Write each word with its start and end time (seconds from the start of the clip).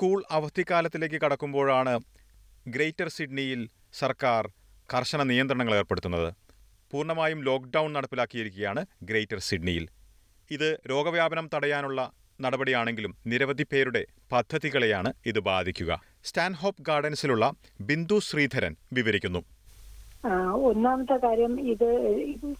School 0.00 0.20
അവധിക്കാലത്തിലേക്ക് 0.36 1.18
കടക്കുമ്പോഴാണ് 1.22 1.92
greater 2.74 3.08
സിഡ്നിയിൽ 3.08 3.60
സർക്കാർ 3.98 4.44
കർശന 4.88 5.22
നിയന്ത്രണങ്ങൾ 5.30 5.74
ഏർപ്പെടുത്തുന്നത്. 5.78 6.28
പൂർണമായും 6.92 7.40
ലോക്ക്ഡൗൺ 7.48 7.90
നടപ്പിലാക്കിയിരിക്കുകയാണ് 7.96 8.82
ഗ്രേറ്റർ 9.02 9.40
സിഡ്നിയിൽ. 9.48 9.84
ഇത് 10.50 10.68
രോഗവ്യാപനം 10.92 11.46
തടയാനുള്ള 11.54 12.00
നടപടിയാണെങ്കിലും 12.40 13.14
നിരവധി 13.26 13.66
പേരുടെ 13.72 14.02
പദ്ധതികളെയാണ് 14.32 15.12
ഇത് 15.26 15.40
ബാധിക്കുക. 15.50 16.00
സ്റ്റാൻഹോപ്പ് 16.24 16.84
ഗാർഡൻസിലുള്ള 16.88 17.52
ബിന്ദു 17.80 18.18
ശ്രീധരൻ 18.30 18.74
വിവരിക്കുന്നു. 18.92 19.42
ഒന്നാമത്തെ 20.70 21.18
കാര്യം 21.26 21.54
ഇത് 21.74 21.88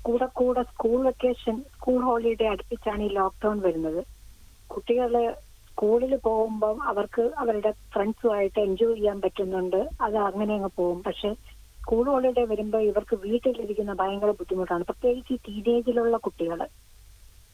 കൂടെ 0.03 0.27
കൂടെ 0.41 0.65
സ്കൂൾ 0.73 0.99
വെക്കേഷൻ 1.11 1.57
സ്കൂൾ 1.77 2.03
ഹോളിഡേ 2.05 2.49
അടുപ്പിച്ചാണ് 2.55 3.03
ഈ 3.03 3.15
ലോക്ക്ഡൌൺ 3.21 3.61
വരുന്നത്. 3.61 4.03
കുട്ടികൾ 4.75 5.15
സ്കൂളിൽ 5.81 6.17
പോകുമ്പോൾ 6.17 6.83
അവർക്ക് 6.83 7.31
അവരുടെ 7.39 7.71
ഫ്രണ്ട്സുമായിട്ട് 7.71 8.61
എൻജോയ് 8.61 8.97
ചെയ്യാൻ 8.97 9.21
പറ്റുന്നുണ്ട്. 9.21 9.89
അത് 10.01 10.17
അങ്ങനെ 10.17 10.55
അങ്ങ് 10.55 10.69
പോകും. 10.77 11.03
പക്ഷെ 11.03 11.35
സ്കൂൾ 11.81 12.07
ഹോളിഡേ 12.07 12.45
വരുമ്പോൾ 12.45 12.83
ഇവർക്ക് 12.83 13.17
വീട്ടിലിരിക്കുന്ന 13.17 13.93
ഭയങ്കര 13.93 14.31
ബുദ്ധിമുട്ടാണ്. 14.31 14.85
പ്രത്യേകിച്ച് 14.85 15.51
ഈ 15.51 15.63
ടീനേജിലുള്ള 15.63 16.17
കുട്ടികൾ 16.17 16.67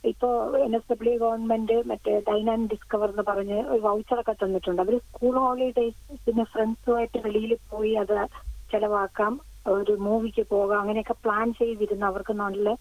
ഇപ്പോ 0.05 0.59
എൻ 0.59 0.77
എസ് 0.77 0.93
ഡബ്ല്യു 0.93 1.19
ഗവൺമെന്റ് 1.19 1.89
മറ്റേ 1.89 2.23
ഡൈൻ 2.29 2.51
ആൻഡ് 2.51 2.71
ഡിസ്കവർ 2.71 3.11
എന്ന് 3.11 3.23
പറഞ്ഞ് 3.23 3.63
ഒരു 3.63 3.81
വൗച്ചറൊക്കെ 3.81 4.33
തന്നിട്ടുണ്ട്. 4.33 4.83
അവർ 4.83 4.99
സ്കൂൾ 4.99 5.37
ഹോളിഡേസ് 5.39 6.27
പിന്നെ 6.27 6.45
ഫ്രണ്ട്സുമായിട്ട് 6.45 7.19
വെളിയിൽ 7.19 7.57
പോയി 7.71 7.93
അത് 7.93 8.27
ചെലവാക്കാം. 8.73 9.41
ഒരു 9.67 9.93
മൂവിക്ക് 9.93 10.47
പോകാം. 10.49 10.81
അങ്ങനെയൊക്കെ 10.81 11.15
പ്ലാൻ 11.25 11.53
ചെയ്തിരുന്ന 11.53 12.05
അവർക്ക് 12.05 12.33
നല്ല 12.33 12.77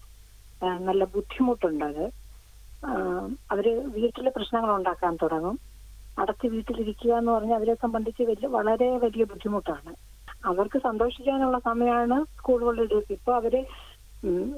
നല്ല 0.62 1.04
ബുദ്ധിമുട്ടുണ്ട് 1.04 1.84
അത്. 1.84 2.04
ആ, 2.04 2.25
അവർ 3.50 3.92
വീട്ടിലെ 3.92 4.30
പ്രശ്നങ്ങൾ 4.36 4.74
ഉണ്ടാക്കാൻ 4.74 5.16
തുടങ്ങും. 5.22 5.60
അടച്ച് 6.18 6.46
വീട്ടിലിരിക്കുക 6.46 7.12
എന്ന് 7.14 7.32
പറഞ്ഞാൽ 7.32 7.56
അവരെ 7.56 7.74
സംബന്ധിച്ച് 7.74 8.22
വലിയ 8.22 8.46
വളരെ 8.46 8.96
വലിയ 8.96 9.24
ബുദ്ധിമുട്ടാണ്. 9.24 9.94
അവർക്ക് 10.44 10.78
സന്തോഷിക്കാനുള്ള 10.78 11.58
സമയമാണ് 11.58 12.24
സ്കൂൾ 12.38 12.60
ഹോളിഡേസ് 12.64 13.12
ഇപ്പൊ 13.12 13.34
അവർ 13.34 13.66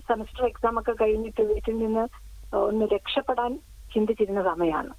സെമസ്റ്റർ 0.08 0.44
എക്സാം 0.46 0.78
ഒക്കെ 0.80 0.92
കഴിഞ്ഞിട്ട് 0.92 1.42
വീട്ടിൽ 1.42 1.78
നിന്ന് 1.78 2.08
ഒന്ന് 2.56 2.86
രക്ഷപ്പെടാൻ 2.94 3.58
ചിന്തിച്ചിരുന്ന 3.94 4.42
സമയമാണ്. 4.42 4.94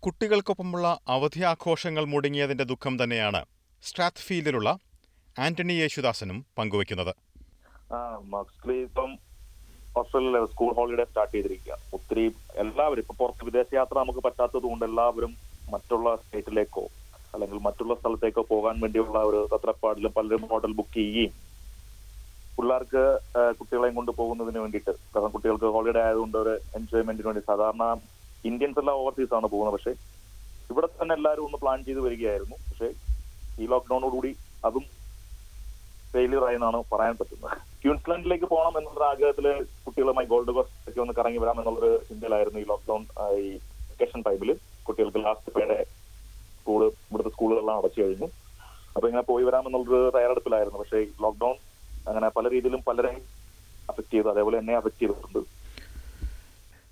കുട്ടികൾക്കൊപ്പമുള്ള 0.00 1.00
അവധി 1.08 1.42
ആഘോഷങ്ങൾ 1.42 2.04
മുടങ്ങിയതിന്റെ 2.04 2.64
ദുഃഖം 2.64 3.02
തന്നെയാണ് 3.02 3.44
സ്ട്രാത്ത്ഫീൽഡിലുള്ള 3.82 4.78
ആന്റണി 5.38 5.72
യേശുദാസനും 5.72 6.46
പങ്കുവയ്ക്കുന്നത്. 6.58 7.14
ഇപ്പം 8.70 9.33
ഓസ്ട്രേലിയയിലെ 10.00 10.40
സ്കൂൾ 10.52 10.70
ഹോളിഡേ 10.78 11.04
സ്റ്റാർട്ട് 11.08 11.34
ചെയ്തിരിക്കുക. 11.34 11.74
ഒത്തിരി 11.96 12.24
എല്ലാവരും 12.62 13.02
ഇപ്പൊ 13.04 13.14
പുറത്ത് 13.20 13.46
വിദേശയാത്ര 13.48 13.96
നമുക്ക് 14.02 14.22
പറ്റാത്തത് 14.26 14.66
കൊണ്ട് 14.70 14.84
എല്ലാവരും 14.90 15.32
മറ്റുള്ള 15.74 16.08
സ്റ്റേറ്റിലേക്കോ 16.22 16.84
അല്ലെങ്കിൽ 17.34 17.58
മറ്റുള്ള 17.66 17.92
സ്ഥലത്തേക്കോ 18.00 18.42
പോകാൻ 18.52 18.74
വേണ്ടിയുള്ള 18.84 19.18
ഒരു 19.30 19.40
തത്രപ്പാടിലും 19.52 20.12
പലരും 20.16 20.42
ഹോട്ടൽ 20.50 20.72
ബുക്ക് 20.78 20.94
ചെയ്യുകയും 20.98 21.32
പിള്ളേർക്ക് 22.58 23.02
കുട്ടികളെയും 23.58 23.94
കൊണ്ട് 23.98 24.10
പോകുന്നതിന് 24.18 24.58
വേണ്ടിയിട്ട്. 24.64 24.92
കാരണം 25.14 25.32
കുട്ടികൾക്ക് 25.36 25.70
ഹോളിഡേ 25.76 26.00
ആയതുകൊണ്ട് 26.06 26.36
ഒരു 26.42 26.52
എൻജോയ്മെന്റിന് 26.78 27.28
വേണ്ടി 27.28 27.42
സാധാരണ 27.50 27.84
ഇന്ത്യൻസ് 28.50 28.80
എല്ലാം 28.82 28.98
ഓവർസീസ് 29.00 29.34
ആണ് 29.38 29.46
പോകുന്നത്. 29.54 29.74
പക്ഷേ 29.76 29.92
ഇവിടെ 30.72 30.88
തന്നെ 31.00 31.14
എല്ലാവരും 31.18 31.46
ഒന്ന് 31.48 31.58
പ്ലാൻ 31.62 31.78
ചെയ്ത് 31.86 32.00
വരികയായിരുന്നു. 32.06 32.56
പക്ഷേ 32.68 32.88
ഈ 33.58 33.66
ലോക്ക്ഡൌണോടുകൂടി 33.72 34.30
അതും 34.68 34.84
ഫെയിലിയർ 36.14 36.44
ആയെന്നാണ് 36.48 36.78
പറയാൻ 36.92 37.16
പറ്റുന്നത്. 37.20 37.56
ക്യൂൻസ്ലാൻഡിലേക്ക് 37.84 38.44
പോകണം 38.44 38.78
എന്നുള്ള 38.78 39.04
ആഗ്രഹത്തിൽ 39.04 39.62
കുട്ടികളുമായി 39.86 40.26
ഗോൾഡ് 40.26 40.52
കോസ്റ്റ് 40.52 40.90
ഒക്കെ 40.90 41.00
ഒന്ന് 41.00 41.14
കറങ്ങി 41.14 41.38
വരാം 41.38 41.58
എന്നുള്ളൊരു 41.60 42.02
ചിന്തയിലായിരുന്നു 42.08 42.60
ഈ 42.60 42.64
ലോക്ക്ഡൌൺ 42.68 43.02
ഈ 43.38 43.50
വെക്കേഷൻ 43.90 44.22
ടൈമിൽ 44.26 44.58
കുട്ടികൾക്ക് 44.82 45.24
ലാസ്റ്റ് 45.24 45.52
പേടെ 45.52 45.86
സ്കൂൾ 46.60 46.84
ഇവിടുത്തെ 46.84 47.30
സ്കൂളുകളെല്ലാം 47.30 47.78
അടച്ചു 47.78 48.02
കഴിഞ്ഞു. 48.02 48.26
അപ്പൊ 48.96 49.08
ഇങ്ങനെ 49.08 49.22
പോയി 49.22 49.44
വരാം 49.44 49.66
എന്നുള്ളൊരു 49.66 50.12
തയ്യാറെടുപ്പിലായിരുന്നു. 50.14 50.78
പക്ഷേ 50.78 50.96
ലോക്ക്ഡൌൺ 51.22 51.56
അങ്ങനെ 52.08 52.28
പല 52.28 52.50
രീതിയിലും 52.50 52.82
പലരെയും 52.88 53.22
അഫക്ട് 53.90 54.12
ചെയ്തു. 54.14 54.28
അതേപോലെ 54.28 54.58
എന്നെ 54.58 54.76
അഫക്ട് 54.76 55.00
ചെയ്തിട്ടുണ്ട്. 55.00 55.53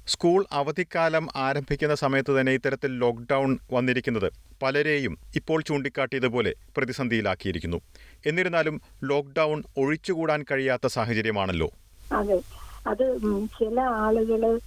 സ്കൂൾ 0.07 0.45
അവധിക്കാലം 0.53 1.29
ആരംഭിക്കുന്ന 1.37 1.95
സമയത്ത് 1.95 2.41
തന്നെ 2.41 2.53
ഇത്തരത്തിൽ 2.53 2.99
ലോക്ക്ഡൗൺ 2.99 3.59
വന്നിരിക്കുന്നത് 3.73 4.33
പലരെയും 4.63 5.19
ഇപ്പോൾ 5.37 5.63
ചൂണ്ടിക്കാട്ടിയതുപോലെ 5.63 6.55
പ്രതിസന്ധിയിലാക്കിയിരിക്കുന്നു. 6.77 7.81
എന്നിരുന്നാലും 8.27 8.81
ലോക്ക്ഡൗൺ 9.05 9.63
ഒഴിച്ചുകൂടാൻ 9.79 10.45
കഴിയാത്ത 10.51 10.87
സാഹചര്യമാണല്ലോ. 10.87 11.71
അതെ. 12.13 12.41
അത് 12.87 13.05
ചില 13.59 13.81
ആളുകൾ 13.81 14.59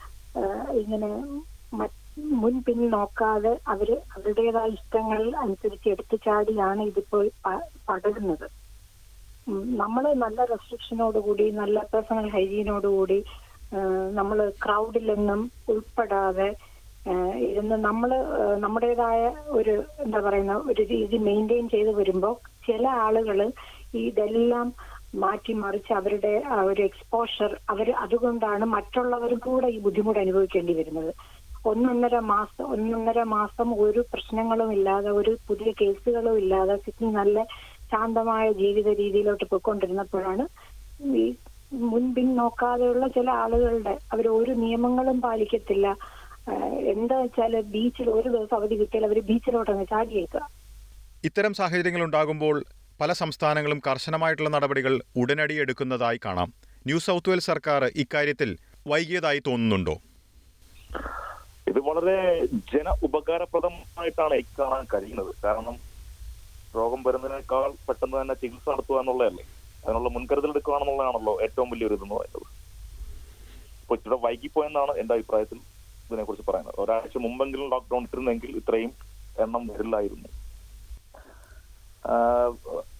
ഇങ്ങനെ 0.81 1.09
മുൻപിൻ 2.19 2.89
നോക്കാതെ 2.89 3.57
അവർ 3.67 3.89
അവരുടേതായ 4.17 4.67
ഇഷ്ടങ്ങൾ 4.67 5.35
അനുസരിച്ച് 5.35 5.89
എടുത്തു 5.89 6.15
ചാടിയാണ് 6.15 6.81
ഇതിപ്പോൾ 6.81 7.29
പടരുന്നത്. 7.89 8.47
നമ്മൾ 9.49 10.13
നല്ല 10.13 10.45
റെസ്ട്രിക്ഷനോടുകൂടി 10.45 11.51
നല്ല 11.51 11.79
പേഴ്സണൽ 11.79 12.29
ഹൈജീനോടുകൂടി 12.29 13.23
നമ്മൾ 14.13 14.37
ക്രൗഡിലൊന്നും 14.63 15.41
ഉൾപ്പെടാതെ 15.67 16.49
ഇരുന്ന് 17.47 17.77
നമ്മൾ 17.85 18.11
നമ്മുടേതായ 18.59 19.23
ഒരു 19.51 19.73
എന്താ 19.99 20.19
പറയുന്ന 20.19 20.53
ഒരു 20.71 20.83
രീതി 20.91 21.17
മെയിന്റെയിൻ 21.19 21.65
ചെയ്ത് 21.69 21.91
വരുമ്പോൾ 21.95 22.35
ചില 22.65 22.83
ആളുകൾ 23.05 23.39
ഇതെല്ലാം 24.01 24.67
മാറ്റി 25.15 25.53
മറിച്ച് 25.55 25.91
അവരുടെ 25.93 26.31
ഒരു 26.65 26.81
എക്സ്പോഷർ 26.81 27.51
അവർ 27.69 27.87
അതുകൊണ്ടാണ് 28.03 28.65
മറ്റുള്ളവരും 28.75 29.39
കൂടെ 29.39 29.67
ഈ 29.67 29.79
ബുദ്ധിമുട്ട് 29.79 30.19
അനുഭവിക്കേണ്ടി 30.19 30.73
വരുന്നത്. 30.73 31.11
ഒന്നൊന്നര 31.65 32.15
മാസം 32.31 32.63
ഒന്നൊന്നര 32.73 33.19
മാസം 33.29 33.67
ഒരു 33.85 34.01
പ്രശ്നങ്ങളും 34.11 34.69
ഇല്ലാതെ 34.73 35.11
ഒരു 35.19 35.31
പുതിയ 35.47 35.69
കേസുകളും 35.81 36.37
ഇല്ലാതെ 36.37 36.75
സിഡ്നി 36.85 37.09
നല്ല 37.11 37.37
ശാന്തമായ 37.91 38.45
ജീവിത 38.61 38.89
രീതിയിലോട്ട് 39.01 39.45
പോയിക്കൊണ്ടിരുന്നപ്പോഴാണ് 39.45 40.45
ഈ 41.15 41.25
മുൻപിൻ 41.91 42.35
നോക്കാതെയുള്ള 42.35 43.07
ചില 43.07 43.29
ആളുകളുടെ 43.29 43.97
അവർ 44.13 44.27
ഒരു 44.27 44.51
നിയമങ്ങളും 44.51 45.21
പാലിക്കത്തില്ല. 45.21 45.87
എന്താ 46.93 47.15
വെച്ചാൽ 47.21 47.61
ബീച്ചിൽ 47.61 48.09
ഒരു 48.09 48.29
ദിവസം 48.29 48.55
അവധി 48.57 48.75
കിട്ടിയാൽ 48.75 49.05
അവർ 49.05 49.19
ബീച്ചിലോട്ടങ്ങ് 49.19 49.85
ചാടിയേക്കുക. 49.91 50.41
ഇത്തരം 51.23 51.53
സാഹചര്യങ്ങൾ 51.53 52.03
ഉണ്ടാകുമ്പോൾ 52.03 52.63
പല 53.01 53.13
സംസ്ഥാനങ്ങളും 53.13 53.81
കർശനമായിട്ടുള്ള 53.87 54.49
നടപടികൾ 54.49 55.01
ഉടനടി 55.15 55.55
എടുക്കുന്നതായി 55.55 56.19
കാണാം. 56.25 56.53
ന്യൂ 56.87 56.97
സൗത്ത് 56.97 57.29
വെയിൽസ് 57.29 57.45
സർക്കാർ 57.45 57.83
ഇക്കാര്യത്തിൽ 57.95 58.57
വൈകിയതായി 58.87 59.41
തോന്നുന്നുണ്ടോ? 59.47 59.95
ഇത് 61.67 61.79
വളരെ 61.79 62.45
ജന 62.73 62.89
ഉപകാരപ്രദമായിട്ടാണ് 63.03 64.41
കാണാൻ 64.59 64.85
കഴിയുന്നത്. 64.93 65.35
കാരണം 65.43 65.75
രോഗം 66.75 67.03
വരുന്നതിനേക്കാൾ 67.03 67.73
പെട്ടെന്ന് 67.89 68.21
തന്നെ 68.21 68.33
ചികിത്സ 68.33 68.69
നടത്തുക 68.69 68.99
എന്നുള്ളതല്ലേ? 68.99 69.45
അതിനുള്ള 69.85 70.09
മുൻകരുതൽ 70.09 70.49
എടുക്കുകയാണെന്നുള്ളതാണല്ലോ 70.49 71.33
ഏറ്റവും 71.45 71.69
വലിയൊരു 71.69 71.95
ഇതെന്ന് 71.97 72.15
പറയുന്നത്. 72.15 72.47
ഇപ്പൊ 73.81 73.95
ഇച്ചിരി 73.95 74.17
വൈകിപ്പോയെന്നാണ് 74.25 74.93
എന്റെ 75.01 75.13
അഭിപ്രായത്തിൽ 75.15 75.59
ഇതിനെക്കുറിച്ച് 76.07 76.51
പറയുന്നത്. 76.51 76.77
ഒരാഴ്ച 76.83 77.17
മുമ്പെങ്കിലും 77.25 77.69
ലോക്ക്ഡൌൺ 77.73 78.03
ഇട്ടിരുന്നെങ്കിൽ 78.03 78.51
ഇത്രയും 78.61 78.91
എണ്ണം 79.43 79.63
വരില്ലായിരുന്നു. 79.67 80.29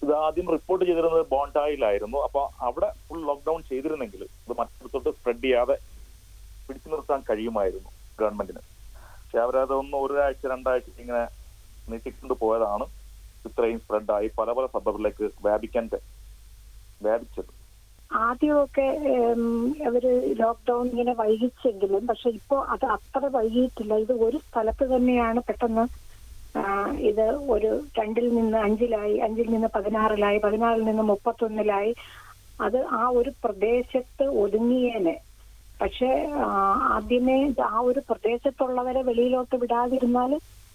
ഇത് 0.02 0.12
ആദ്യം 0.14 0.46
റിപ്പോർട്ട് 0.52 0.84
ചെയ്തിരുന്നത് 0.84 1.26
ബോണ്ടായിലായിരുന്നു. 1.32 2.18
അപ്പൊ 2.26 2.40
അവിടെ 2.68 2.88
ഫുൾ 3.08 3.20
ലോക്ക്ഡൌൺ 3.26 3.60
ചെയ്തിരുന്നെങ്കിൽ 3.68 4.22
ഇത് 4.24 4.54
മറ്റിടത്തോട്ട് 4.60 5.10
സ്പ്രെഡ് 5.18 5.44
ചെയ്യാതെ 5.44 5.76
പിടിച്ചു 6.68 6.88
നിർത്താൻ 6.88 7.20
കഴിയുമായിരുന്നു 7.30 7.90
ഗവൺമെന്റിന്. 8.20 8.62
പക്ഷെ 9.20 9.38
അവരതൊന്ന് 9.38 9.96
ഒരാഴ്ച 9.96 10.46
രണ്ടാഴ്ച 10.52 10.88
ഇങ്ങനെ 11.02 11.22
നീട്ടിക്കൊണ്ട് 11.90 12.34
പോയതാണ് 12.42 12.86
ഇത്രയും 13.48 13.78
സ്പ്രെഡായി 13.80 14.28
പല 14.38 14.52
പല 14.58 14.66
സബറിലേക്ക് 14.74 15.26
വ്യാപിക്കാൻ 15.46 15.84
വ്യാപിച്ചത് 17.02 17.52
ആദ്യമൊക്കെ 18.12 18.86
അവർ 19.86 20.04
ലോക്ക്ഡൌൺ 20.34 20.88
ഇങ്ങനെ 20.88 21.12
വൈകിച്ചെങ്കിലും 21.12 22.06
പക്ഷെ 22.06 22.28
ഇപ്പോ 22.30 22.64
അത് 22.64 22.84
അത്ര 22.86 23.26
വൈകിയിട്ടില്ല. 23.26 23.94
ഇത് 23.94 24.12
ഒരു 24.12 24.36
സ്ഥലത്ത് 24.36 24.84
തന്നെയാണ് 24.96 25.40
പെട്ടെന്ന് 25.48 25.84
ഇത് 27.00 27.26
ഒരു 27.54 27.70
രണ്ടിൽ 27.98 28.28
നിന്ന് 28.34 28.58
അഞ്ചിലായി 28.58 29.16
അഞ്ചിൽ 29.16 29.48
നിന്ന് 29.50 29.68
പതിനാറിലായി 29.74 30.38
പതിനാറിൽ 30.38 30.84
നിന്ന് 30.84 31.02
മുപ്പത്തൊന്നിലായി. 31.02 31.94
അത് 32.60 32.78
ആ 33.00 33.08
ഒരു 33.08 33.30
പ്രദേശത്ത് 33.44 34.24
ഒതുങ്ങിയേനെ. 34.24 35.16
പക്ഷെ 35.80 36.10
ആദ്യമേ 36.94 37.46
ഇത് 37.46 37.60
ആ 37.60 37.78
ഒരു 37.78 38.00
പ്രദേശത്തുള്ളവരെ 38.10 39.02
വെളിയിലോട്ട് 39.02 39.56
വിടാതിരുന്നാൽ 39.56 40.32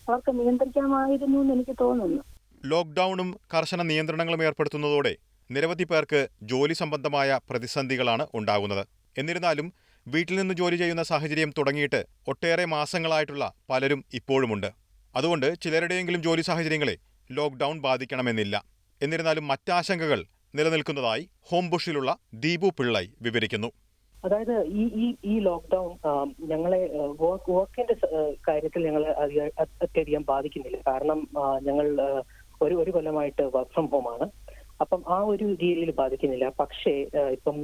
അവർക്ക് 0.07 0.31
നിയന്ത്രിക്കാമായിരുന്നു 0.39 1.37
എന്ന് 1.39 1.53
എനിക്ക് 1.53 1.75
തോന്നുന്നു. 1.81 2.21
ലോക്ക്ഡൌണും 2.65 3.29
കർശന 3.53 3.81
നിയന്ത്രണങ്ങളും 3.81 4.43
ഏർപ്പെടുത്തുന്നതോടെ 4.43 5.13
നിരവധി 5.53 5.85
പേർക്ക് 5.89 6.19
ജോലി 6.51 6.75
സംബന്ധമായ 6.81 7.39
പ്രതിസന്ധികളാണ് 7.49 8.25
ഉണ്ടാകുന്നത്. 8.39 8.83
എന്നിരുന്നാലും 9.15 9.67
വീട്ടിൽ 10.07 10.35
നിന്ന് 10.39 10.53
ജോലി 10.59 10.77
ചെയ്യുന്ന 10.81 11.03
സാഹചര്യം 11.09 11.49
തുടങ്ങിയിട്ട് 11.57 11.99
ഒട്ടേറെ 12.31 12.65
മാസങ്ങളായിട്ടുള്ള 12.75 13.45
പലരും 13.69 14.01
ഇപ്പോഴുമുണ്ട്. 14.19 14.69
അതുകൊണ്ട് 15.15 15.47
ചിലരുടെയെങ്കിലും 15.63 16.21
ജോലി 16.27 16.43
സാഹചര്യങ്ങളെ 16.49 16.95
ലോക്ക്ഡൗൺ 17.29 17.75
ബാധിക്കണമെന്നില്ല. 17.87 18.55
എന്നിരുന്നാലും 19.01 19.45
മറ്റാശങ്കകൾ 19.51 20.19
നിലനിൽക്കുന്നതായി 20.57 21.23
ഹോംബുഷിലുള്ള 21.49 22.11
ദീപു 22.43 22.69
പിള്ളൈ 22.77 23.05
വിവരിക്കുന്നു. 23.25 23.69
അതായത് 24.25 24.55
ഈ 24.81 24.83
ഈ 25.03 25.05
ഈ 25.31 25.35
ലോക്ക്ഡൗൺ 25.45 25.91
ഞങ്ങളെ 26.51 26.81
വർക്ക് 27.21 27.51
വർക്കിന്റെ 27.57 27.95
കാര്യത്തിൽ 28.47 28.81
ഞങ്ങൾ 28.87 29.03
അത്യധികം 29.85 30.23
ബാധിക്കുന്നില്ല. 30.31 30.79
കാരണം 30.89 31.21
ഞങ്ങൾ 31.67 31.87
ഒരു 32.65 32.75
ഒരു 32.81 32.91
കൊല്ലമായിട്ട് 32.95 33.43
വർക്ക് 33.55 33.73
ഫ്രം 33.75 33.85
ഹോം 33.93 34.07
ആണ്. 34.13 34.25
അപ്പം 34.81 35.01
ആ 35.15 35.17
ഒരു 35.31 35.45
രീതിയിൽ 35.61 35.91
ബാധിക്കുന്നില്ല. 35.91 36.45
പക്ഷേ 36.59 36.93
ഇപ്പം 37.37 37.57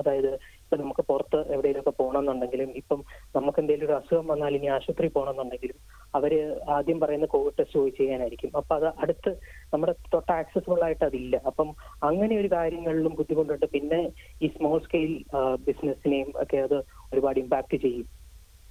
അതായത് 0.00 0.30
ഇപ്പൊ 0.64 0.76
നമുക്ക് 0.76 1.02
പുറത്ത് 1.10 1.38
എവിടെയെങ്കിലുമൊക്കെ 1.54 1.94
പോകണമെന്നുണ്ടെങ്കിലും 2.00 2.70
ഇപ്പം 2.80 3.00
നമുക്ക് 3.36 3.60
എന്തെങ്കിലും 3.62 3.88
ഒരു 3.88 3.96
അസുഖം 3.98 4.26
വന്നാൽ 4.26 4.56
ഇനി 4.58 4.68
ആശുപത്രി 4.76 5.08
പോകണമെന്നുണ്ടെങ്കിലും 5.16 5.78
അവർ 6.14 6.32
ആദ്യം 6.76 6.98
പറയുന്ന 7.00 7.26
കോവിഡ് 7.34 7.56
ടെസ്റ്റ് 7.58 7.78
പോയി 7.78 7.92
ചെയ്യാനായിരിക്കും. 8.00 8.50
അപ്പൊ 8.56 8.74
അത് 8.76 8.88
അടുത്ത് 9.02 9.30
നമ്മുടെ 9.72 9.94
തൊട്ട് 10.14 10.32
ആക്സസിബിൾ 10.32 10.82
ആയിട്ട് 10.84 11.04
അതില്ല. 11.04 11.36
അപ്പം 11.50 11.70
അങ്ങനെ 12.02 12.36
ഒരു 12.42 12.50
കാര്യങ്ങളിലും 12.56 13.14
ബുദ്ധിമുട്ടുണ്ട്. 13.20 13.66
പിന്നെ 13.76 14.00
ഈ 14.42 14.48
സ്മോൾ 14.56 14.78
സ്കെയിൽ 14.86 15.12
ബിസിനസ്സിനെയും 15.68 16.30
ഒക്കെ 16.44 16.60
അത് 16.68 16.78
ഒരുപാട് 17.12 17.38
ഇമ്പാക്ട് 17.44 17.78
ചെയ്യും 17.86 18.06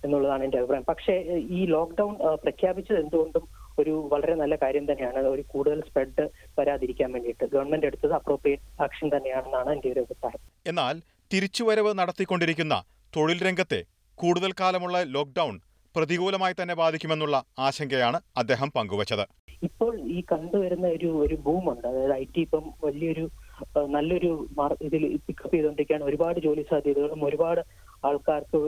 എന്നുള്ളതാണ് 0.03 0.44
എന്റെ 0.47 0.57
അഭിപ്രായം. 0.57 0.89
പക്ഷേ 0.89 1.13
ഈ 1.57 1.61
ലോക്ക്ഡൌൺ 1.75 2.13
പ്രഖ്യാപിച്ചത് 2.44 2.99
എന്തുകൊണ്ടും 3.05 3.45
ഒരു 3.79 4.09
വളരെ 4.12 4.35
നല്ല 4.35 4.56
കാര്യം 4.56 4.91
തന്നെയാണ്. 4.91 5.19
ഒരു 5.27 5.41
കൂടുതൽ 5.41 5.81
സ്പ്രെഡ് 5.81 6.29
വരാതിരിക്കാൻ 6.59 7.12
വേണ്ടിയിട്ട് 7.12 7.45
ഗവൺമെന്റ് 7.45 7.85
എടുത്തത് 7.85 8.13
അപ്രോപ്രിയേറ്റ് 8.13 8.81
ആക്ഷൻ 8.81 9.09
തന്നെയാണെന്നാണ് 9.18 9.69
എന്റെ 9.69 9.91
ഒരു 9.91 10.00
അഭിപ്രായം. 10.00 10.41
എന്നാൽ 10.68 11.01
തിരിച്ചുവരവ് 11.33 11.94
നടത്തിക്കൊണ്ടിരിക്കുന്ന 12.00 12.83
തൊഴിൽ 13.15 13.39
രംഗത്തെ 13.45 13.83
കൂടുതൽ 14.15 14.51
കാലമുള്ള 14.59 15.03
ലോക്ക്ഡൌൺ 15.03 15.59
പ്രതികൂലമായി 15.95 16.56
തന്നെ 16.62 16.75
ബാധിക്കുമെന്നുള്ള 16.75 17.44
ആശങ്കയാണ് 17.59 18.21
അദ്ദേഹം 18.38 18.71
പങ്കുവച്ചത്. 18.75 19.25
ഇപ്പോൾ 19.63 20.01
ഈ 20.01 20.21
കണ്ടുവരുന്ന 20.31 20.88
ഒരു 20.88 21.07
ഒരു 21.23 21.35
ബൂമുണ്ട് 21.35 21.88
അതായത് 21.88 22.13
ഐ 22.13 22.23
ടി 22.23 22.41
ഇപ്പം 22.41 22.73
വലിയൊരു 22.83 23.30
നല്ലൊരു 23.88 24.47
ഇതിൽ 24.81 25.18
പിക്കപ്പ് 25.27 25.53
ചെയ്തുകൊണ്ടിരിക്കുകയാണ്. 25.53 26.03
ഒരുപാട് 26.03 26.39
ജോലി 26.39 26.65
സാധ്യതകളും 26.69 27.25
ഒരുപാട് 27.25 27.62
ആൾക്കാർക്ക് 28.05 28.59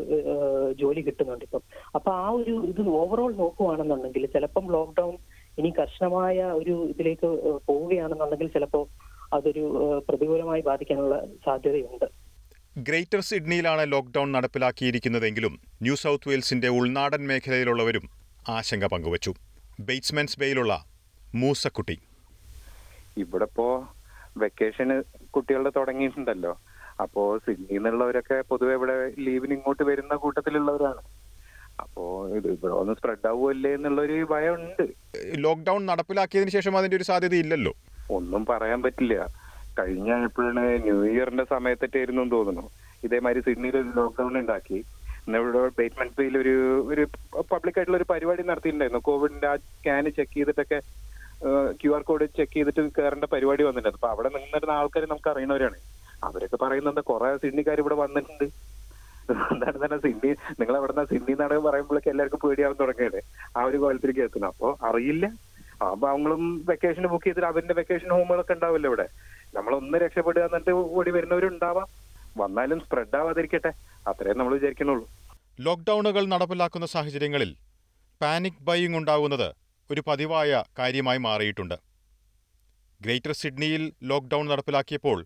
ജോലി 0.79 1.01
കിട്ടുന്നുണ്ട് 1.01 1.45
ഇപ്പം. 1.45 1.61
അപ്പൊ 1.95 2.11
ആ 2.13 2.29
ഒരു 2.29 2.65
ഇത് 2.65 2.81
ഓവറോൾ 2.87 3.35
നോക്കുവാണെന്നുണ്ടെങ്കിൽ 3.35 4.25
ചിലപ്പം 4.25 4.71
ലോക്ക്ഡൌൺ 4.71 5.17
ഇനി 5.57 5.69
കർശനമായ 5.69 6.43
ഒരു 6.43 6.85
ഇതിലേക്ക് 6.89 7.27
പോവുകയാണെന്നുണ്ടെങ്കിൽ 7.65 8.47
ചിലപ്പോൾ 8.47 8.87
അതൊരു 9.33 10.03
പ്രതികൂലമായി 10.09 10.61
ബാധിക്കാനുള്ള 10.61 11.25
സാധ്യതയുണ്ട്. 11.45 12.05
ഗ്രേറ്റർ 12.77 13.19
സിഡ്നിയിലാണ് 13.19 13.91
ലോക്ക്ഡൌൺ 13.91 14.31
നടപ്പിലാക്കിയിരിക്കുന്നതെങ്കിലും 14.31 15.59
ന്യൂ 15.81 15.95
സൗത്ത് 15.95 16.29
വെയിൽസിന്റെ 16.29 16.67
ഉൾനാടൻ 16.67 17.27
മേഖലയിലുള്ളവരും 17.27 18.09
ആശങ്ക 18.49 18.85
പങ്കുവച്ചു. 18.85 19.33
ബെയ്റ്റ്സ്മെൻസ് 19.79 20.39
ബേയിലുള്ള 20.39 20.85
മൂസക്കുട്ടി. 21.35 21.99
ഇവിടെ 23.17 23.43
ഇപ്പോ 23.43 23.87
വെക്കേഷന് 24.37 25.03
കുട്ടികളുടെ 25.29 25.71
തുടങ്ങിയിട്ടുണ്ടല്ലോ. 25.75 26.57
അപ്പോ 26.99 27.37
സിഡ്നിയിൽ 27.37 27.81
നിന്നുള്ളവരൊക്കെ 27.81 28.43
പൊതുവെ 28.49 28.73
ഇവിടെ 28.73 28.95
ലീവിന് 29.19 29.53
ഇങ്ങോട്ട് 29.53 29.83
വരുന്ന 29.83 30.15
കൂട്ടത്തിലുള്ളവരാണ്. 30.15 31.01
അപ്പോ 31.79 32.03
ഇത് 32.37 32.47
ഇവിടെ 32.47 32.73
ഒന്ന് 32.73 32.93
സ്പ്രെഡ് 32.93 33.27
ആവുമല്ലേ 33.27 33.73
എന്നുള്ളൊരു 33.73 34.27
ഭയം 34.31 34.55
ഉണ്ട് 34.55 34.83
ലോക്ക്ഡൌൺ 35.45 35.85
നടപ്പിലാക്കിയതിനു 35.85 36.49
ശേഷം 36.49 36.77
അതിന്റെ 36.77 36.97
ഒരു 36.97 37.03
സാധ്യത 37.03 37.35
ഇല്ലല്ലോ 37.35 37.73
ഒന്നും 38.11 38.45
പറയാൻ 38.45 38.79
പറ്റില്ല. 38.83 39.15
കഴിഞ്ഞ 39.79 40.11
എപ്പോഴാണ് 40.25 40.63
ന്യൂ 40.85 40.95
ഇയറിന്റെ 41.05 41.45
സമയത്തൊക്കെയായിരുന്നു 41.49 42.21
എന്ന് 42.21 42.35
തോന്നുന്നു. 42.35 42.65
ഇതേമാതിരി 43.03 43.41
സിഡ്നിയിൽ 43.41 43.77
ഒരു 43.77 43.91
ലോക്ക്ഡൌൺ 43.95 44.37
ഉണ്ടാക്കി. 44.37 44.79
ഇവിടെ 45.27 45.59
ബേറ്റ്മെന്റ് 45.77 46.15
പേയിൽ 46.17 46.37
ഒരു 46.37 46.55
ഒരു 46.91 47.03
പബ്ലിക് 47.51 47.77
ആയിട്ടുള്ള 47.77 47.97
ഒരു 47.97 48.07
പരിപാടി 48.09 48.43
നടത്തിയിട്ടുണ്ടായിരുന്നു. 48.43 49.01
കോവിഡിന്റെ 49.09 49.47
ആ 49.47 49.55
സ്കാന് 49.55 50.09
ചെക്ക് 50.09 50.33
ചെയ്തിട്ടൊക്കെ 50.33 50.79
ക്യു 51.81 51.91
ആർ 51.91 52.01
കോഡ് 52.01 52.25
ചെക്ക് 52.37 52.53
ചെയ്തിട്ട് 52.53 52.81
കയറേണ്ട 52.97 53.25
പരിപാടി 53.33 53.63
വന്നിട്ടുണ്ടായിരുന്നു. 53.63 54.01
അപ്പൊ 54.03 54.09
അവിടെ 54.15 54.29
നിന്നിരുന്ന 54.37 54.71
ആൾക്കാർ 54.71 55.05
നമുക്ക് 55.05 55.29
അറിയുന്നവരാണ് 55.29 55.77
അവരൊക്കെ 56.23 56.55
പറയുന്നുണ്ട് 56.55 57.01
കുറെ 57.01 57.37
സിഡ്നിക്കാർ 57.37 57.79
ഇവിടെ 57.79 57.95
വന്നിട്ടുണ്ട്. 57.95 58.43
എന്താണ് 59.33 59.85
തന്നെ 59.85 59.97
സിഡ്നി 59.97 60.31
നിങ്ങൾ 60.59 60.77
അവിടെ 60.77 60.91
നിന്ന് 60.91 61.07
സിഡ്നി 61.09 61.33
നാടകം 61.33 61.63
പറയുമ്പോഴേക്ക് 61.63 62.09
എല്ലാവർക്കും 62.09 62.49
പേടിയാവാൻ 62.49 62.77
തുടങ്ങിയത് 62.79 63.23
ആ 63.57 63.63
ഒരു 63.63 63.77
കോലത്തിലേക്ക് 63.77 64.19
എത്തുന്നു 64.19 64.47
അപ്പൊ 64.47 64.77
അറിയില്ല. 64.83 65.25
അപ്പൊ 65.91 66.09
അവങ്ങളും 66.09 66.65
വെക്കേഷൻ 66.69 67.07
ബുക്ക് 67.07 67.25
ചെയ്തിട്ട് 67.25 67.47
അവരുടെ 67.47 67.73
വെക്കേഷൻ 67.73 68.09
ഹോമുകളൊക്കെ 68.09 68.53
ഉണ്ടാവില്ല 68.53 68.87
ഇവിടെ. 68.87 69.09
നമ്മളൊന്ന് 69.53 69.97
രക്ഷപ്പെടുക 69.97 70.41
എന്നിട്ട് 70.41 70.71
ഓടി 70.71 71.11
വരുന്നവരുണ്ടാവാം. 71.11 71.87
വന്നാലും 72.37 72.79
സ്പ്രെഡ് 72.79 73.17
ആവാതിരിക്കട്ടെ. 73.17 73.71
അത്രയും 74.07 74.37
നമ്മൾ 74.37 74.53
വിചാരിക്കണുള്ളൂ. 74.53 75.09
ലോക്ക്ഡൌണുകൾ 75.59 76.25
നടപ്പിലാക്കുന്ന 76.25 76.85
സാഹചര്യങ്ങളിൽ 76.85 77.55
പാനിക് 78.21 78.61
ബൈയിങ് 78.61 78.97
ഉണ്ടാകുന്നത് 78.97 79.55
ഒരു 79.91 80.03
പതിവായ 80.07 80.63
കാര്യമായി 80.79 81.17
മാറിയിട്ടുണ്ട്. 81.17 81.75
ഗ്രേറ്റർ 83.01 83.31
സിഡ്നിയിൽ 83.31 83.93
ലോക്ക്ഡൌൺ 84.03 84.47
നടപ്പിലാക്കിയപ്പോൾ 84.47 85.25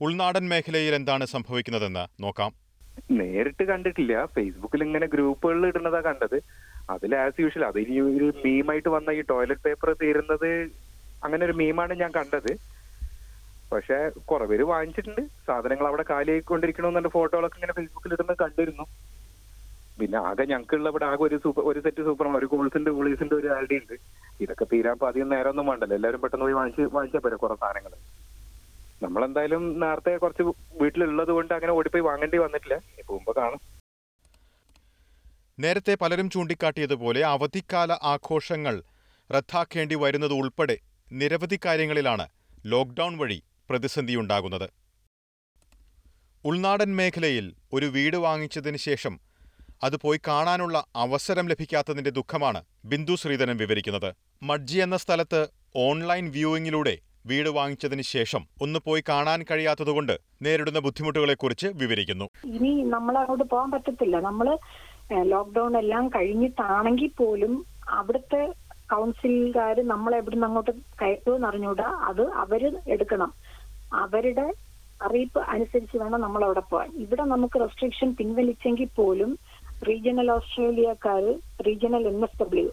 ഉൾനാടൻ 0.00 0.48
മേഖലയിൽ 0.48 0.94
എന്താണ് 0.94 1.24
സംഭവിക്കുന്നതെന്ന് 1.24 2.22
നോക്കാം. 2.22 2.50
നേരിട്ട് 3.10 3.64
കണ്ടിട്ടില്ല. 3.64 4.24
ഫേസ്ബുക്കിൽ 4.24 4.82
ഇങ്ങനെ 4.84 5.06
ഗ്രൂപ്പുകളിൽ 5.06 5.66
ഇടുന്നതാ 5.66 6.00
കണ്ടത്. 6.00 6.38
അതിൽ 6.90 7.16
ആസ് 7.16 7.40
യൂഷ്വൽ 7.40 7.64
അത് 7.64 7.78
ഇനി 7.78 8.00
ഒരു 8.00 8.32
മീമായിട്ട് 8.44 8.88
വന്ന 8.88 9.10
ഈ 9.10 9.20
ടോയ്ലറ്റ് 9.20 9.60
പേപ്പർ 9.60 9.92
തീരുന്നത് 10.02 10.50
അങ്ങനെ 11.24 11.44
ഒരു 11.44 11.52
മീമാണ് 11.52 11.94
ഞാൻ 12.02 12.10
കണ്ടത്. 12.10 12.52
പക്ഷെ 13.72 14.10
കുറെ 14.30 14.44
പേര് 14.46 14.62
വാങ്ങിച്ചിട്ടുണ്ട്. 14.62 15.22
സാധനങ്ങൾ 15.46 15.86
അവിടെ 15.86 16.04
കാലിയായിക്കൊണ്ടിരിക്കണമെന്നുണ്ട് 16.10 17.08
ഫോട്ടോകളൊക്കെ 17.08 17.56
ഇങ്ങനെ 17.56 17.72
ഫേസ്ബുക്കിൽ 17.72 18.12
ഇടുന്നത് 18.12 18.38
കണ്ടിരുന്നു. 18.42 18.86
പിന്നെ 20.00 20.18
ആകെ 20.18 20.44
ഞങ്ങൾക്കുള്ള 20.44 20.88
ഇവിടെ 20.88 21.04
ആകെ 21.04 21.22
ഒരു 21.22 21.36
സൂപ്പർ 21.44 21.62
ഒരു 21.62 21.80
സെറ്റ് 21.80 22.02
സൂപ്പർ 22.02 22.26
ഒരു 22.38 22.46
കൂൾസിന്റെ 22.46 22.90
ഗുളീസിന്റെ 22.90 23.34
ഒരു 23.34 23.48
ആൾഡി 23.48 23.74
ഉണ്ട്. 23.74 23.96
ഇതൊക്കെ 24.40 24.66
തീരാൻ 24.72 25.06
അധികം 25.06 25.28
നേരം 25.28 25.50
ഒന്നും 25.50 25.66
വേണ്ടല്ലോ. 25.66 25.96
എല്ലാവരും 25.96 26.20
പെട്ടെന്ന് 26.20 26.44
പോയി 26.44 26.56
വാങ്ങിച്ച് 26.60 26.82
വാങ്ങിച്ചാൽ 26.96 27.20
പോരെ 27.20 27.36
കുറെ 27.36 27.54
സാധനങ്ങൾ 27.54 27.92
നമ്മളെന്തായാലും 29.02 29.80
നേരത്തെ 29.80 30.16
കുറച്ച് 30.16 30.42
വീട്ടിലുള്ളത് 30.72 31.28
കൊണ്ട് 31.28 31.54
അങ്ങനെ 31.54 31.72
ഓടിപ്പോയി 31.72 32.02
വാങ്ങേണ്ടി 32.02 32.38
വന്നിട്ടില്ല. 32.38 32.80
പോകുമ്പോ 33.06 33.34
കാണും. 33.36 33.60
നേരത്തെ 35.58 35.94
പലരും 35.94 36.30
ചൂണ്ടിക്കാട്ടിയതുപോലെ 36.30 37.24
അവധിക്കാല 37.24 37.92
ആഘോഷങ്ങൾ 37.92 38.82
റദ്ദാക്കേണ്ടി 39.34 39.94
വരുന്നത് 39.94 40.32
ഉൾപ്പെടെ 40.32 40.78
നിരവധി 41.12 41.60
കാര്യങ്ങളിലാണ് 41.64 42.28
ലോക്ക്ഡൌൺ 42.66 43.18
വഴി 43.18 43.42
പ്രതിസന്ധിയുണ്ടാകുന്നത്. 43.70 44.70
ഉൾനാടൻ 46.44 46.96
മേഖലയിൽ 46.96 47.54
ഒരു 47.72 47.86
വീട് 47.86 48.16
വാങ്ങിച്ചതിന് 48.16 48.76
ശേഷം 48.76 49.20
അത് 49.82 49.96
പോയി 49.96 50.20
കാണാനുള്ള 50.28 50.86
അവസരം 50.96 51.48
ലഭിക്കാത്തതിന്റെ 51.48 52.10
ദുഃഖമാണ് 52.10 52.64
ബിന്ദു 52.84 53.14
ശ്രീധരൻ 53.14 53.56
വിവരിക്കുന്നത്. 53.56 54.14
മഡ്ജി 54.42 54.78
എന്ന 54.78 54.96
സ്ഥലത്ത് 54.96 55.48
ഓൺലൈൻ 55.76 56.30
വ്യൂയിങ്ങിലൂടെ 56.30 56.98
വീട് 57.26 57.48
വാങ്ങിച്ചതിന് 57.48 58.02
ശേഷം 58.02 58.46
ഒന്ന് 58.62 58.78
പോയി 58.84 59.02
കാണാൻ 59.08 59.44
കഴിയാത്തതുകൊണ്ട് 59.50 60.18
നേരിടുന്ന 60.42 60.78
ബുദ്ധിമുട്ടുകളെക്കുറിച്ച് 60.78 61.66
വിവരിക്കുന്നു. 61.66 62.24
ഇനി 62.44 62.82
നമ്മൾ 62.82 63.18
അങ്ങോട്ട് 63.18 63.44
പോകാൻ 63.44 63.70
പറ്റത്തില്ല. 63.70 64.20
നമ്മൾ 64.20 64.58
ലോക്ക്ഡൌൺ 65.22 65.76
എല്ലാം 65.76 66.08
കഴിഞ്ഞിട്ടാണെങ്കിൽ 66.08 67.10
പോലും 67.16 67.66
അവിടുത്തെ 67.88 68.52
കൗൺസിലുകാർ 68.90 69.88
നമ്മളെ 69.88 70.16
എവിടുന്ന് 70.16 70.46
അങ്ങോട്ട് 70.46 70.70
കയറ്റുമെന്ന് 70.70 71.46
അറിഞ്ഞൂടാ 71.46 71.84
അത് 71.84 72.22
അവർ 72.22 72.76
എടുക്കണം. 72.88 73.32
അവരുടെ 73.92 74.54
അറിയിപ്പ് 75.02 75.38
അനുസരിച്ച് 75.38 75.96
വേണം 75.96 76.20
നമ്മൾ 76.20 76.44
അവിടെ 76.44 76.60
പോകാൻ. 76.60 76.90
ഇവിടെ 76.96 77.22
നമുക്ക് 77.22 77.60
റെസ്ട്രിക്ഷൻ 77.60 78.14
പിൻവലിച്ചെങ്കിൽ 78.18 78.88
പോലും 78.96 79.38
regional 79.88 80.30
ഓസ്ട്രേലിയക്കാർ 80.30 81.34
regional 81.66 82.06
N 82.06 82.22
S 82.22 82.42
W 82.42 82.70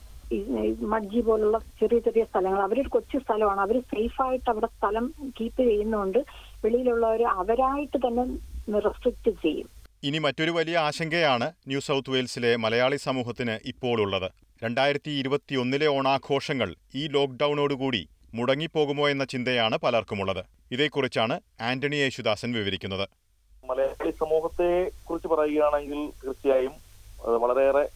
Mudgee 0.80 1.22
പോലുള്ള 1.22 1.60
ചെറിയ 1.60 2.00
ചെറിയ 2.00 2.24
സ്ഥലങ്ങൾ. 2.24 2.62
അവരൊരു 2.62 2.90
കൊച്ചു 2.90 3.18
സ്ഥലമാണ്. 3.18 3.62
അവർ 3.62 3.80
സേഫായിട്ട് 3.80 4.50
അവിടെ 4.50 4.66
സ്ഥലം 4.66 5.14
കീപ്പ് 5.42 5.62
ചെയ്യുന്നുണ്ട് 5.62 6.18
വെളിയിലുള്ളവർ 6.66 7.24
അവരായിട്ട് 7.24 7.98
തന്നെ 7.98 8.80
റെസ്ട്രിക്ട് 8.80 9.42
ചെയ്യും. 9.44 9.70
ഇനി 10.04 10.18
മറ്റൊരു 10.18 10.52
വലിയ 10.52 10.78
ആശങ്കയാണ് 10.78 11.52
ന്യൂ 11.68 11.80
സൗത്ത് 11.80 12.10
വെയിൽസിലെ 12.10 12.56
മലയാളി 12.56 12.96
സമൂഹത്തിന് 12.96 13.60
ഇപ്പോൾ 13.66 14.02
ഉള്ളത്. 14.02 14.32
രണ്ടായിരത്തി 14.64 15.12
ഇരുപത്തിയൊന്നിലെ 15.12 15.88
ഓണാഘോഷങ്ങൾ 15.88 16.76
ഈ 16.96 17.08
ലോക്ക്ഡൌണോടുകൂടി 17.08 18.08
മുടങ്ങിപ്പോകുമോ 18.34 19.10
എന്ന 19.10 19.26
ചിന്തയാണ് 19.26 19.78
പലർക്കുമുള്ളത്. 19.78 20.46
ഇതേക്കുറിച്ചാണ് 20.72 21.40
ആന്റണി 21.62 21.96
യേശുദാസൻ 21.96 22.54
വിവരിക്കുന്നത്. 22.54 23.10
മലയാളി 23.70 24.12
സമൂഹത്തെ 24.12 24.92
കുറിച്ച് 25.10 25.28
പറയുകയാണെങ്കിൽ 25.28 26.10
തീർച്ചയായും 26.26 26.72
വളരെയേറെ 27.42 27.90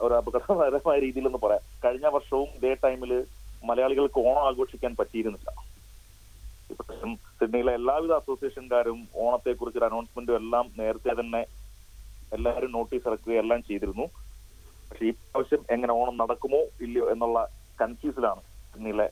ഒരു 0.00 0.14
അപകടകരമായ 0.14 1.00
രീതിയിൽ 1.00 1.26
എന്ന് 1.26 1.38
പറയാം. 1.42 1.64
കഴിഞ്ഞ 1.84 2.06
വർഷവും 2.06 2.48
ഇതേ 2.54 2.72
ടൈമിൽ 2.74 3.12
മലയാളികൾക്ക് 3.64 4.18
ഓണം 4.18 4.42
ആഘോഷിക്കാൻ 4.48 4.96
പറ്റിയിരുന്നില്ല. 4.98 5.50
ഇപ്പം 6.70 7.16
സിഡ്നിയിലെ 7.38 7.72
എല്ലാവിധ 7.74 8.12
അസോസിയേഷൻകാരും 8.12 9.08
ഓണത്തെ 9.16 9.52
കുറിച്ച് 9.52 9.78
ഒരു 9.78 9.84
അനൗൺസ്മെന്റും 9.84 10.36
എല്ലാം 10.36 10.72
നേരത്തെ 10.78 11.14
തന്നെ 11.20 11.46
എല്ലാവരും 12.32 12.72
നോട്ടീസ് 12.72 13.08
ഇറക്കുകയും 13.08 13.38
എല്ലാം 13.38 13.62
ചെയ്തിരുന്നു. 13.62 14.06
പക്ഷെ 14.90 15.04
ഈ 15.04 15.10
പ്രാവശ്യം 15.10 15.62
എങ്ങനെ 15.70 15.92
ഓണം 15.92 16.16
നടക്കുമോ 16.16 16.60
ഇല്ലയോ 16.80 17.10
എന്നുള്ള 17.10 17.38
കൺഫ്യൂസിലാണ് 17.80 18.40
സിഡ്നിയിലെ 18.40 19.10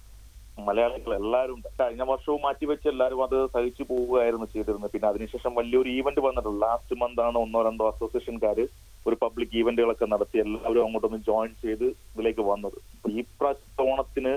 മലയാളികൾ 0.59 1.15
എല്ലാവരും. 1.15 1.63
കഴിഞ്ഞ 1.81 2.03
വർഷവും 2.03 2.41
മാറ്റിവെച്ച് 2.43 2.89
എല്ലാവരും 2.89 3.23
അത് 3.23 3.47
സഹിച്ചു 3.47 3.83
പോവുകയായിരുന്നു 3.83 4.47
ചെയ്തിരുന്നത്. 4.47 4.91
പിന്നെ 4.91 5.09
അതിനുശേഷം 5.09 5.55
വലിയൊരു 5.55 5.89
ഈവന്റ് 5.89 6.21
വന്നിട്ടുണ്ട്. 6.21 6.67
ലാസ്റ്റ് 6.67 6.97
മന്ത് 7.01 7.21
ആണ് 7.21 7.39
ഒന്നോ 7.39 7.63
രണ്ടോ 7.63 7.89
അസോസിയേഷൻകാർ 7.89 8.59
ഒരു 9.07 9.17
പബ്ലിക് 9.23 9.57
ഈവന്റുകളൊക്കെ 9.57 10.07
നടത്തി 10.07 10.39
എല്ലാവരും 10.39 10.85
അങ്ങോട്ടൊന്ന് 10.85 11.19
ജോയിൻ 11.19 11.51
ചെയ്ത് 11.63 11.85
ഇതിലേക്ക് 11.85 12.41
വന്നത്. 12.41 12.79
ഈ 13.11 13.21
പ്രാവശ്യത്തെ 13.21 13.83
ഓണത്തിന് 13.93 14.33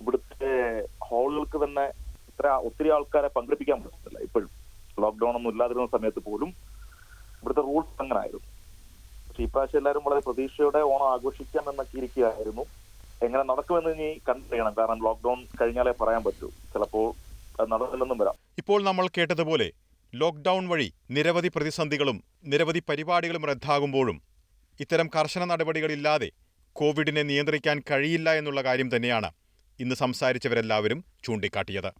ഇവിടുത്തെ 0.00 0.50
ഹാളുകൾക്ക് 1.10 1.64
തന്നെ 1.64 1.84
ഇത്ര 2.30 2.48
ഒത്തിരി 2.48 2.90
ആൾക്കാരെ 2.90 3.28
പങ്കെടുപ്പിക്കാൻ 3.28 3.82
പറ്റുന്നില്ല 3.82 4.18
ഇപ്പോഴും 4.18 4.50
ലോക്ക്ഡൌൺ 5.00 5.36
ഒന്നും 5.36 5.50
ഇല്ലാതിരുന്ന 5.50 5.86
സമയത്ത് 5.86 6.18
പോലും 6.18 6.48
ഇവിടുത്തെ 7.40 7.60
റൂൾസ് 7.60 8.02
അങ്ങനെ 8.02 8.20
ആയിരുന്നു 8.20 8.46
പക്ഷെ 9.28 9.42
ഇപ്രാവശ്യം 9.42 9.78
എല്ലാവരും 9.80 10.02
വളരെ 10.06 10.20
പ്രതീക്ഷയോടെ 10.20 10.80
ഓണം 10.92 11.08
ആഘോഷിക്കാം 11.12 11.70
എന്നൊക്കെ 11.70 11.96
ഇരിക്കുകയായിരുന്നു. 11.98 12.64
എങ്ങനെ 13.22 13.42
നടക്കുമെന്ന് 13.42 13.90
ഇനി 13.90 14.08
കണ്ടറിയണം. 14.28 14.74
കാരണം 14.78 15.00
ലോക്ക്ഡൌൺ 15.04 15.38
കഴിഞ്ഞാലേ 15.60 15.94
പറയാൻ 16.00 16.22
പറ്റൂ. 16.22 16.48
ചിലപ്പോൾ 16.72 17.06
നടന്നില്ലെന്നും 17.62 18.18
വരാം. 18.18 18.36
ഇപ്പോൾ 18.58 18.82
നമ്മൾ 18.82 19.08
കേട്ടതുപോലെ 19.18 19.68
ലോക്ക്ഡൗൺ 20.14 20.64
വഴി 20.68 20.88
നിരവധി 21.10 21.48
പ്രതിസന്ധികളും 21.48 22.18
നിരവധി 22.44 22.80
പരിപാടികളും 22.88 23.44
റദ്ദാകുമ്പോഴും 23.50 24.18
ഇത്തരം 24.80 25.08
കർശന 25.16 25.44
നടപടികളില്ലാതെ 25.44 26.28
കോവിഡിനെ 26.76 27.22
നിയന്ത്രിക്കാൻ 27.22 27.78
കഴിയില്ല 27.90 28.30
എന്നുള്ള 28.40 28.60
കാര്യം 28.62 28.88
തന്നെയാണ് 28.96 29.30
ഇന്ന് 29.78 29.94
സംസാരിച്ചവരെല്ലാവരും 29.94 31.04
ചൂണ്ടിക്കാട്ടിയത്. 31.24 31.90